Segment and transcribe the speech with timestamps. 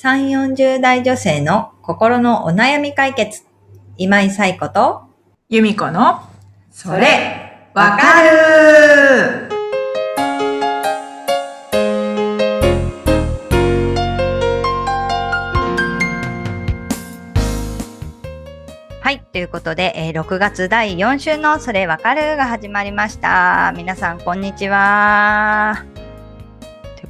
[0.00, 3.42] 3、40代女性の心のお悩み解決。
[3.96, 5.02] 今井彩子と、
[5.48, 6.20] 由美子の、
[6.70, 9.48] それ、わかる
[19.00, 19.20] はい。
[19.32, 23.74] ということで、えー6月第4週のそれわかるが始まりました。
[23.76, 26.07] 皆さん、こんにちは。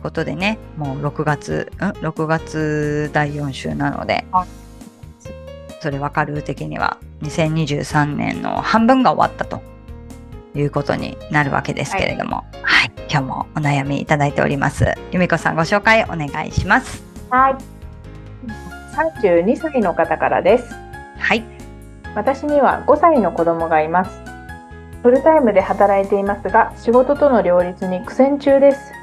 [0.08, 4.24] ことでね、もう6月、ん ?6 月第4週なので、
[5.80, 9.60] それわかる的には2023年の半分が終わったと
[10.54, 12.92] いうことになるわけですけれども、はい。
[13.10, 14.94] 今日もお悩みいただいております。
[15.12, 17.04] 由美子さんご紹介お願いします。
[17.28, 17.56] はい。
[18.96, 20.74] 32歳の方からです。
[21.18, 21.44] はい。
[22.14, 24.10] 私には5歳の子供がいます。
[25.02, 28.97] フルタイムで働いていますが、仕事との両立に苦戦中です。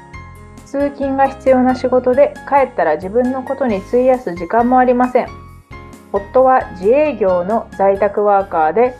[0.66, 5.28] 通勤が必要な仕事で、帰ったら自分のことに費やす時間もありません。
[6.12, 8.94] 夫は自営業の在宅ワーカーで、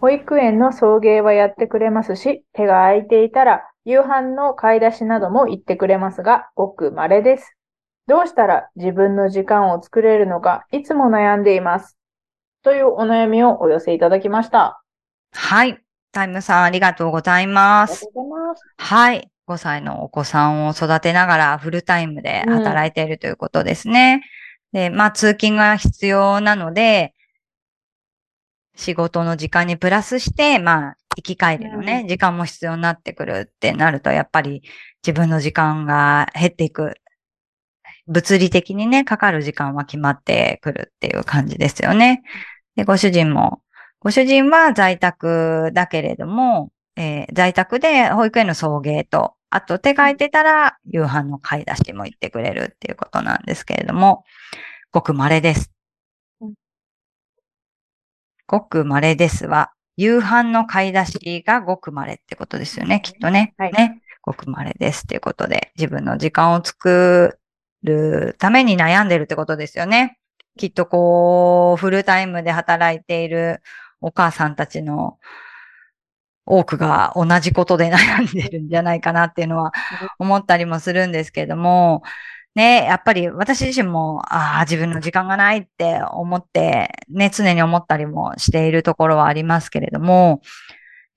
[0.00, 7.56] 保育園の送迎はやってくれますし、手が空いていたら夕飯の買い出しなども言ってくれますが、ごく稀です。
[8.06, 11.96] どうしたら自分の時間を作れるのか、いつも悩んでいます。
[12.62, 14.82] というお悩みをお寄せいただきました。
[15.32, 15.82] はい。
[16.12, 18.20] タイムさんありがとうございますありがと。
[18.20, 18.62] うございます。
[18.76, 19.30] はい。
[19.48, 24.22] 5歳のお子さんを育てながらフルタイムで働いているということですね。
[24.72, 27.14] で、まあ通勤が必要なので、
[28.76, 34.62] 仕事の時間にプラスして、まあ行き帰りのね、うん時間も必要になってくるってなると、やっぱり
[35.04, 36.94] 自分の時間が減っていく。
[38.06, 42.22] 物理的にね、かかる時間は決まってくるっていう感じですよね。
[42.76, 43.62] で、ご主人も、
[44.00, 54.24] ご主人は在宅だけれども、えー在宅で保育園の送迎と、あと手が空いてたら夕飯の買い出しも行ってくれるっていうことなんですけれども、
[54.92, 55.72] ごく稀です
[56.40, 56.54] うん。
[58.46, 63.54] ごく稀ですは、夕飯の買い出しがごく稀ってことですよね、きっとね。
[63.58, 64.02] はいね。
[64.22, 67.38] ごく稀ですっていうことで、自分の時間を作
[67.82, 70.18] るために悩んでるってことですよね。
[70.58, 73.62] きっとこう、フルタイムで働いている
[74.00, 75.18] お母さんたちの
[76.48, 79.72] 多くが同じことで悩んでるんじゃないかなっていうのは
[80.18, 82.02] 思ったりもするんですけれども、
[82.54, 90.40] ね、やっぱり私自身も、ああ、自分の時間がないって思って、ね、常に思ったりもしているところはありますけれども、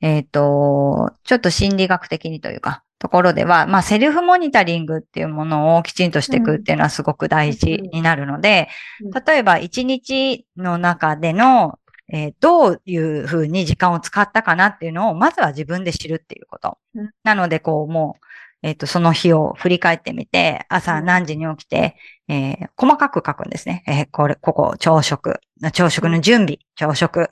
[0.01, 8.69] えっ、と、ちょっと心理学的にというか、ところでは、まあ、セルフモニタリングっていうものをきちんとしていくっていうのはすごく大事になるので、
[9.03, 9.23] うん。
[9.25, 11.79] 例えば一日の中での、
[12.13, 16.77] えーどういうふうに時間を使ったかなっていうのを、まずは自分で知るっていうこと。
[16.95, 17.09] うん。
[17.23, 18.25] なので、こう、もう、
[18.63, 21.95] えっ、と、その日を振り返ってみて、朝何時に起きて、
[22.27, 23.83] えー細かく書くんですね。
[23.87, 25.39] えーこれ、ここ、朝食、
[25.73, 27.29] 朝食の準備、朝食、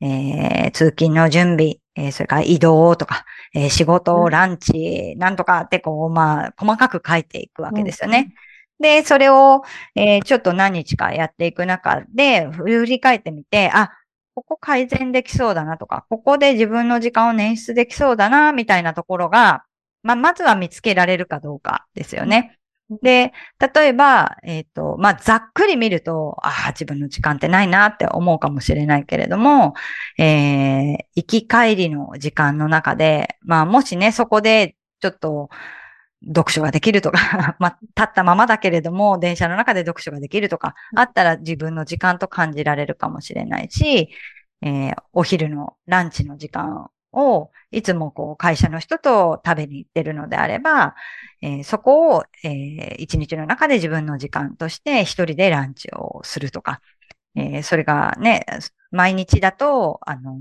[0.00, 3.24] えー通勤の準備、えーそれから移動とか、
[3.54, 4.30] えー仕事、うん。
[4.30, 8.32] ランチ、なんとかって、こう、まあ、細かく書いていくわけですよね。
[8.80, 9.62] で、それを、
[9.94, 13.90] えーちょっと何日かやっていく中で、振り返ってみて、あ、
[14.40, 19.64] ここ改善できそうだなとか、ここで自分の時間を捻出できそうだな、みたいなところが、
[20.02, 22.56] まあ、まずは見つけられるかどうかですよね。
[23.02, 23.34] で、
[23.74, 29.74] 例えば、えっ、と、まあ、ざっくり見ると、ああ、自分の時間ってないなって思うかもしれないけれども、
[30.18, 35.50] えー行き帰りの時間の中で、まあ、もしね、そこで、ちょっと、
[36.26, 44.10] 読書ができるとか、 まあ、立ったままだけれども、電車の中で読書ができるとか、あったら自分の時間と感じられるかもしれないし、
[44.62, 50.94] えーお昼のランチの時間を、いつもこう、会社の人と食べに行ってるのであれば、
[51.42, 56.80] えーそこを、えー一日の中で自分の時間として一人でランチをするとか、
[57.36, 58.44] えーそれがね、
[58.90, 60.38] 毎日だと、あの、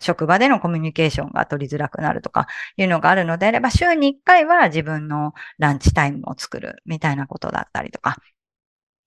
[0.00, 2.46] 職場でのコミュニケーションが取りづらくなるとか
[2.76, 8.16] いうのがあるのであれば、週に1回は自分のランチタイムを作るみたいなことだったりとか、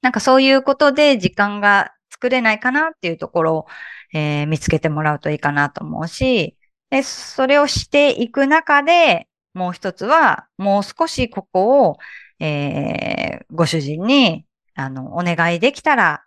[0.02, 3.66] なんかそういうことで時間が作れないかなっていうところを、
[4.14, 6.58] えー見つけてもらうといいかなと思うし、
[6.90, 11.98] で、それをしていく中で、もう一つは、もう少しここを、
[12.40, 14.46] えーご主人に、
[14.76, 16.24] あの、お願いできたら、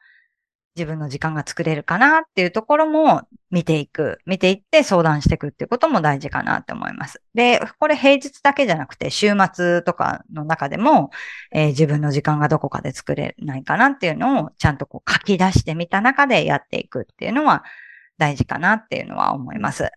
[0.74, 7.20] 自分の時間が作れるかなっていうところも見ていく、見ていって相談していくっていうことも大事かなって思います。
[7.34, 11.10] で、これ平日だけじゃなくて週末とかの中でも、
[11.52, 17.64] えー自分の時間がどこかで作れないかなっていうのをちゃんとこう書き出してみた中でやっていくっていうのは
[18.18, 19.90] 大事かなっていうのは思います。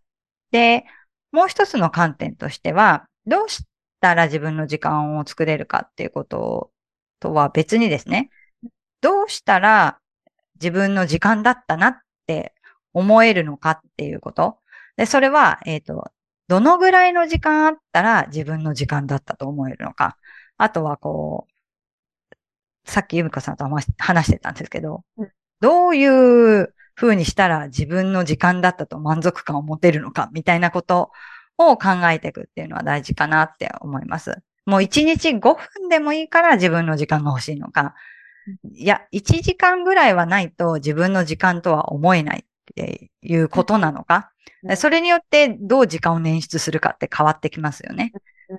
[0.52, 0.86] で、
[1.32, 3.64] もう一つの観点としては、どうし
[4.02, 6.72] たら自分の時間を作れるかっていうこと
[7.20, 8.30] とは別にですね、
[9.02, 10.00] どうしたら
[10.56, 11.98] 自分の時間だったなっ
[12.28, 12.54] て
[12.94, 14.60] 思えるのかっていうこと。
[14.98, 16.12] で、それは、えっ、と、
[16.48, 20.18] どのぐらいの時間あったら自分の時間だったと思えるのか。
[20.58, 21.56] あとはこう、
[22.90, 25.32] さっきゆみこさんと話話してたんですけど、うん
[25.62, 26.06] どうい
[26.62, 31.12] う風にしたら自分の時間だったと満足感を持てるのかみたいなこと
[31.58, 34.38] を考えていくっていうのは大事かなって思います。
[34.66, 37.96] もう1日5分でもいいから自分の時間が欲しいのか。
[38.74, 42.44] いや、1時間ぐらいはないと自分の時間とは思えないっ
[42.76, 44.32] ていうことなのか？
[44.64, 44.78] うん。
[44.78, 48.12] それによってどう時間を捻出するかって変わってきますよね。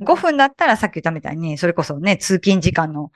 [0.02, 3.12] 5分だったらさっき言ったみたいに、それこそね、通勤時間の、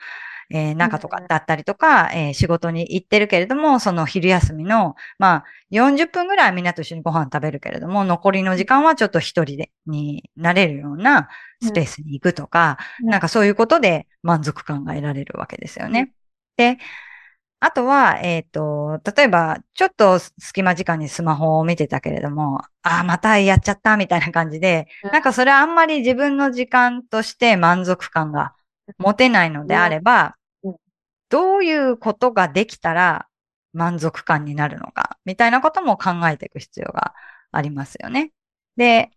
[0.53, 11.29] えー中とかだったりとか、えー仕事に行ってるけれども、その昼休みの、まあ、40分ぐらいはみんなと一緒にご飯食べるけれども、残りの時間はちょっと一人で、になれるような
[11.61, 13.09] スペースに行くとか、うん。
[13.09, 16.11] なんかそういうことで満足感が得られるわけですよね。
[16.57, 16.77] で、
[17.59, 25.11] あとは、えっ、と、例えば、ちょっと隙間時間にスマホを見てたけれども、ああ、またやっちゃったみたいな感じで、うん。
[25.11, 28.55] なんかそれはあんまり自分の時間として満足感が
[28.97, 30.77] 持てないのであればうんうん、
[31.29, 33.27] どういうことができたら
[33.73, 37.13] 満足感になるのか、みたいなことも考えていく必要が
[37.51, 38.33] ありますよね。
[38.75, 39.11] で、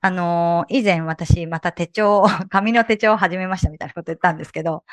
[0.00, 4.84] あのー以前私また手帳を、紙の手帳を始めましたみたいなこと言ったんですけど、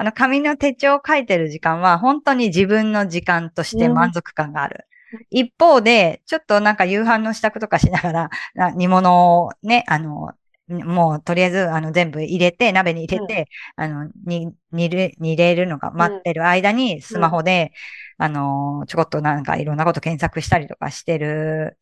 [0.00, 4.86] あの紙の手帳を書いてる時間は本当に自分の時間として満足感がある。
[5.30, 10.32] 一方で、ちょっとなんか夕飯の支度とかしながら、な煮物をね、あの、
[10.68, 17.72] もうとりあえずあの全部入れて、鍋に入れて、あの、に、煮る、煮れるのが待ってる間にスマホで、
[18.18, 21.78] あの、ちょこっとなんかいろんなこと検索したりとかしてる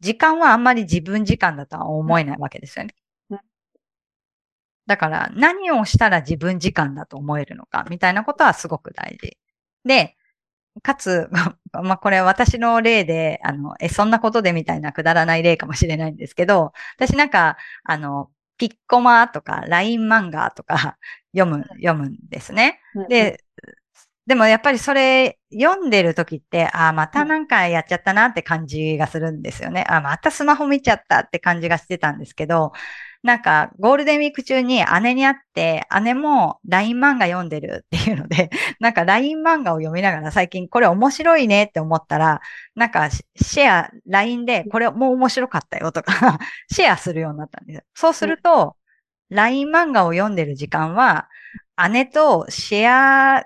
[0.00, 3.05] 時間はあんまり自分時間だとは思えないわけですよねうん。
[4.86, 9.36] だから何をしたら自分時間だと思えるのかみたいなことはすごく大事。
[9.84, 10.16] で、
[10.82, 11.28] かつ、
[11.72, 20.98] まあ、これは私の例で、あの、え、そんなことでみたいなくだらない例かもしれないんですけど、私なんか、あの、ピッコマとか、ライン漫画とか
[21.36, 22.80] 読む、読むんですね。
[22.94, 23.42] うん、で、
[24.26, 29.84] でもやっぱりそれ読んでる時って、ああ、またなんかやっちゃったなって感じがするんですよね。
[29.88, 32.72] あまたスマホ見ちゃったって感じがしてたんですけど、
[33.26, 42.40] なんかゴールデンウィーク中に姉に会って、姉も LINE 漫画読んでるっていうので、 なんか LINE 漫画を読みながら最近これ面白いねって思ったら、
[42.76, 46.38] なんかシシェア、LINE でこれもう面白かったよとか、
[46.72, 47.82] シェアするようになったんですよ。
[47.94, 48.76] そうすると、
[49.30, 51.28] LINE 漫画を読んでる時間は、
[51.90, 53.44] 姉とシェア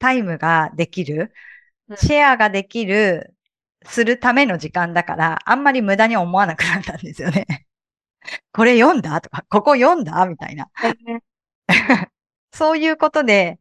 [0.00, 1.32] タイムができる
[1.88, 3.34] う、んシェアができる、
[3.84, 7.65] するための時間だから、あんまり無駄に思わなくなったんですよね。
[8.52, 9.20] これ読んだ？
[9.20, 10.24] とか、ここ読んだ？
[10.26, 10.68] みたいな。
[12.52, 13.58] そういうことで、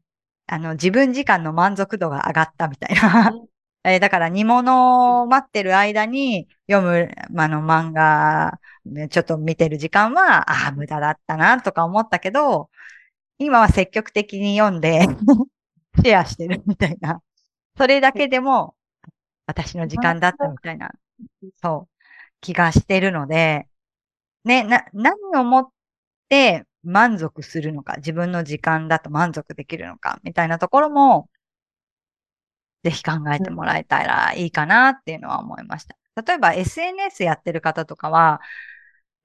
[0.48, 3.34] あの、自分時間の満足度が上がったみたいな。
[3.84, 12.72] えーだから煮物を待ってる間に読む、あの、漫画、ねちょっと見てる時間は、ああ、無駄だったな、とか思ったけど、
[13.38, 15.02] 今は積極的に読んで、
[16.04, 17.22] シェアしてるみたいな。
[17.78, 18.76] それだけでも、
[19.48, 20.92] 私の時間だったみたいな、
[21.62, 21.96] そう、
[22.42, 23.68] 気がしてるので、
[24.46, 25.70] ね、な、何をもっ
[26.30, 31.30] て満足するのか、自分の時間だと満足できるのか、みたいなところも、
[32.84, 35.98] ぜひ考えてもらえたらいいかなっていうのは思いました。
[36.24, 38.42] 例えば SNS やってる方とかは、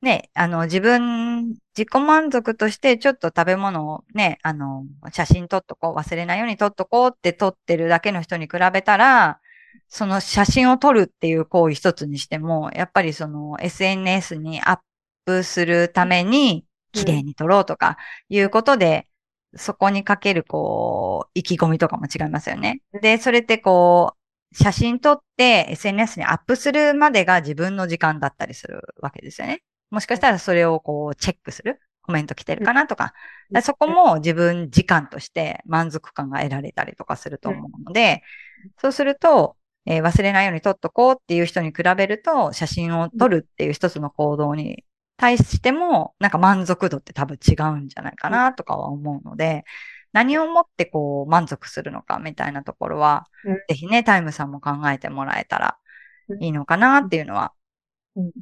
[0.02, 9.40] ね、あの、自分、自己満足としてちょっと食べ物をね、あの、写真撮っとこう、忘れないように撮っとこうって撮ってるだけの人に比べたら、
[9.88, 14.78] その写真を撮るっていう行為一つにしても、やっぱりその SNS にアッ
[15.24, 17.98] プするために、綺麗に撮ろうとか
[18.28, 19.06] いうことで、
[19.56, 22.82] そこにかけるこう、意気込みとかも違いますよね。
[23.00, 24.16] で、それってこ
[24.52, 29.62] う、写真撮って SNS にアップするまでが自分の時間だったりするわけですよね。
[29.90, 31.80] もしかしたらそれをこう、チェックする？
[32.02, 33.12] コメント来てるかなとか。
[33.62, 38.22] そこも自分時間として満足感が得られたりとかすると思うので、
[38.80, 44.84] そうすると、えー忘れないように撮っとこうっていう人に比べると、写真を撮るっていう一つの行動に
[45.20, 49.64] 対しても、なんか満足度って多分違うんじゃないかなとかは思うので、
[50.12, 55.78] 何をもってこう満足するのかみたいなところは、うんぜひね、タイムさんも考えてもらえたら
[56.28, 57.52] うんいいのかなっていうのは
[58.16, 58.32] うん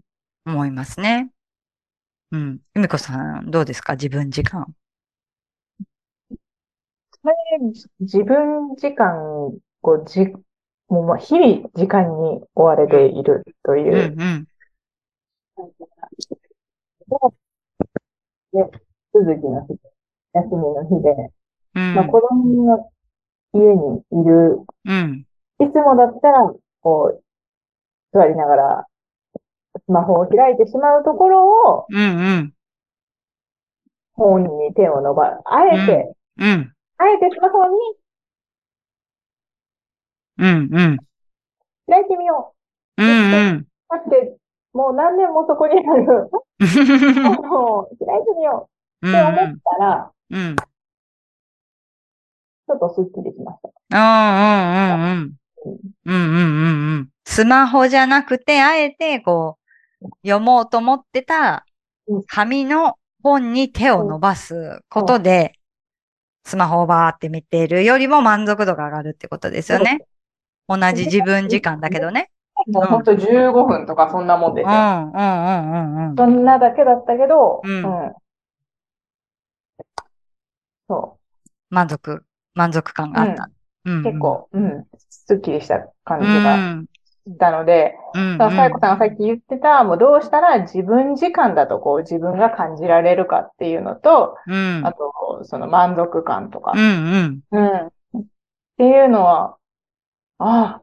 [0.47, 1.31] 思いますね。
[2.31, 2.61] うん。
[2.75, 3.95] ゆみこさん、どうですか？
[3.95, 4.67] 自分時間。
[8.01, 9.55] 自分時間を
[10.07, 10.27] じ、
[10.89, 14.47] もうまあ日々時間に追われているとうん、いうう、
[17.09, 17.19] ん。
[19.13, 19.79] 続きの日、
[20.35, 21.33] 休みの日で、
[21.75, 21.95] うん。
[21.95, 22.91] まあ子供の
[23.53, 24.61] 家にいる。
[24.85, 25.27] うん。
[25.61, 27.23] いつもだったら、こう、
[28.13, 28.87] 座りながら、
[29.85, 32.05] スマホを開いてしまうところを、うんう
[32.43, 32.55] ん。
[34.15, 36.73] 本に手を伸ば、あえて、うん。
[36.99, 37.79] あえてスマホに
[40.39, 40.99] うんうん。
[41.89, 42.55] 開いてみよ
[42.97, 43.57] うんうん。
[43.57, 43.67] う。
[43.89, 44.37] だって、
[44.73, 46.29] もう何年もそこにある
[47.23, 48.69] 本を開いてみよ
[49.03, 49.37] うって思っ
[49.79, 50.57] たら、うん。
[50.57, 53.71] ちょっとスッキリしました。
[53.91, 54.05] うん
[54.45, 55.35] うんうんうん。
[56.05, 57.09] うんうんうんうん。
[57.25, 59.59] スマホじゃなくて、あえて、こ
[60.03, 61.65] う、読もうと思ってた
[62.07, 65.53] うん紙の本に手を伸ばすことで、
[66.45, 69.99] スマホをバーって見ているよりも満足度が上がるってことですよね。
[70.69, 72.31] 同じ自分時間だけどね。
[72.67, 74.71] もうほんと15分とかそんなもんですよ。
[74.71, 76.17] うんうんうんうんうん。
[76.17, 77.83] そんなだけだったけど、うん
[80.89, 81.19] そ
[81.71, 82.25] 満足、
[82.55, 83.51] 満足感があった。
[83.85, 84.05] うんうんう。
[84.05, 84.87] 結構、うん。
[85.11, 88.39] スッキリした感うじがたので、うん。
[88.39, 94.83] だから、さやこさんがさっき言ってた、もうどうしたら自分時間だとこう自分が感じられるかっていうのと、うん。
[94.87, 97.59] あと、その満足感とかう、んうん。
[97.59, 97.87] うん。
[98.23, 98.25] っ
[98.79, 99.57] ていうのは、
[100.39, 100.83] ああ、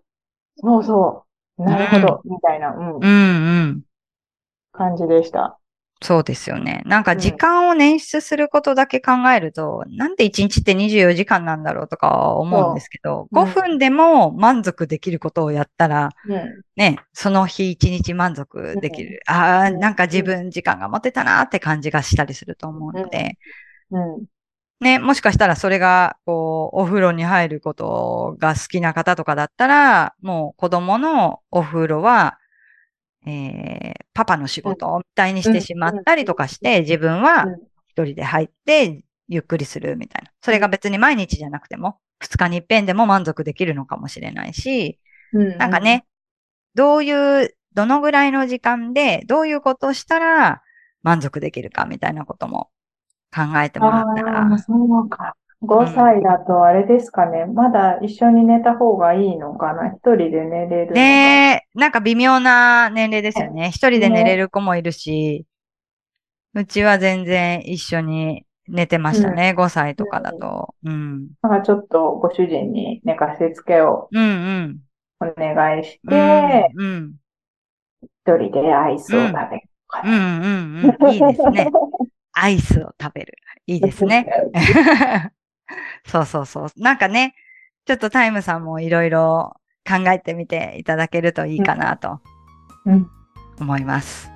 [0.58, 3.82] そうそう、なるほど、みたいな、うんうんうん。
[4.74, 5.60] 感じでした。
[6.02, 6.84] そうですよね。
[6.86, 16.62] なんかうん時間を捻出することだけ考えると、なんで1日って24時間なんだろうとか思うんですけど、そううん5分でも満足できることをやったら、うん。
[16.76, 19.22] ね、その日1日満足できる。
[19.28, 23.38] ああ、うんなんか自分時間が持てたなって感じがしたりすると思うので、
[23.92, 24.26] うん。
[24.82, 32.38] ね、もしかしたらそれが、こう、お風呂に入ることが好きな方とかだったら、もう子供のお風呂は、
[33.26, 37.56] えー、パパの仕事みたいにしてしまったりとかして、自分はうん。
[37.88, 40.32] 一人で入ってゆっくりするみたいな。
[40.42, 45.00] それが別に毎日じゃなくても、二日に一遍でも満足できるのかもしれないし、
[45.32, 45.58] うん。
[45.58, 46.06] なんかね、
[46.76, 50.62] どういう、どのぐらいの時間で、どういうことをしたら
[51.04, 52.70] 満足できるかみたいなことも
[53.36, 55.36] 考えてもらったらそうか。
[55.62, 57.46] 5歳だとあれですかね。
[57.46, 59.90] まだ一緒に寝た方がいいのかな。
[59.90, 60.96] 一人で寝れる。
[60.96, 63.70] ねえ、なんか微妙な年齢ですよね。
[63.70, 65.46] 一人で寝れる子もいるし、
[66.54, 69.54] うちは全然一緒に寝てましたね。
[69.54, 70.74] 5歳とかだと。
[70.84, 71.30] うん。
[71.42, 74.28] なんかちょっとご主人に寝かしつけをうんう
[74.68, 74.82] ん。
[75.20, 77.16] お願いしうんて、うん。
[78.26, 81.14] 一人でアイスを食べるかうんうんうん。
[81.14, 81.66] いいですね。
[82.36, 83.34] アイスを食べる。
[83.66, 84.28] いいですね。
[86.06, 86.68] そうそうそう。
[86.78, 87.34] なんかね、
[87.86, 89.56] ちょっとタイムさんもいろいろ
[89.88, 92.20] 考えてみていただけるといいかなと
[92.86, 93.10] うん。
[93.60, 94.32] 思います。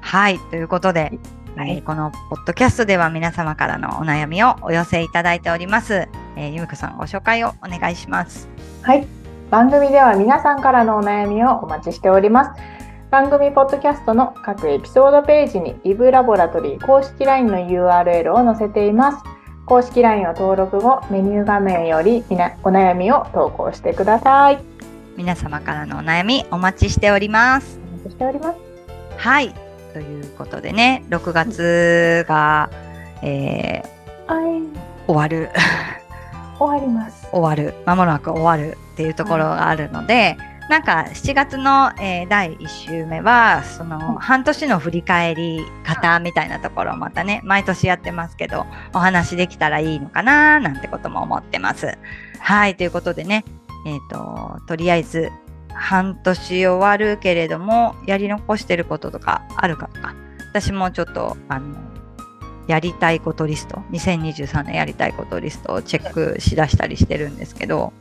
[0.00, 0.38] はい。
[0.50, 1.12] ということで、
[1.56, 6.08] はいえーこのポッドキャストでは皆様からのお悩みをお寄せいただいております。
[6.36, 8.48] えーゆむくさんご紹介をお願いします。
[8.82, 9.06] はい。
[9.50, 12.77] 番組では皆さんからのお悩みをお待ちしております。
[13.10, 19.24] 番組ポッドキャストの各エピソードページにリブラボラトリー公式 LINE の URL を載せています。
[19.64, 24.58] 公式 LINE を登録後、メニュー画面よりみなお悩みを投稿してください。
[25.16, 27.80] 皆様からのお悩みお待ちしております。
[27.94, 28.58] お待ちしております。
[29.16, 29.54] はい。
[29.94, 32.68] ということでね、6月が、
[33.22, 34.62] えーはい。
[35.06, 35.48] 終わる。
[36.58, 37.26] 終わります。
[37.32, 40.36] 終わる、まもなく終わるっていうところがあるので、
[40.68, 51.96] なんか7月の、えー第1週目は、その半年の振り返り方みたいなところをまたね、毎年やってますけど、お話できたらいいのかななんてことも思ってます。
[52.38, 53.44] はい、ということでね、
[53.86, 55.30] えっ、と、とりあえず
[55.72, 60.14] 半年終わるけれども、やり残してることとかあるかとか、
[60.50, 61.76] 私もちょっと、あの、
[62.66, 67.94] やりたいことリスト、2023年やりたいことリストをチェックしだしたりしてるんですけど、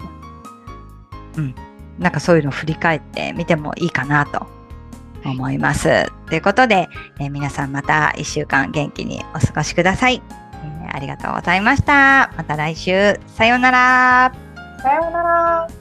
[1.38, 1.56] うん。
[2.00, 4.48] なんかそういうのを振り返ってみてもいいかなと
[5.26, 6.12] 思います。
[6.28, 6.88] ということで、
[7.20, 10.22] えー皆さんまた1週間元気にお過ごしください、
[10.64, 12.32] えーありがとうございました。
[12.38, 14.34] また来週、さようなら。
[14.82, 15.77] さようなら。